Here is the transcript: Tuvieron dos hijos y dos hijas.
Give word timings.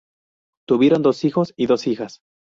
Tuvieron 0.67 1.03
dos 1.03 1.23
hijos 1.25 1.53
y 1.55 1.67
dos 1.67 1.85
hijas. 1.85 2.21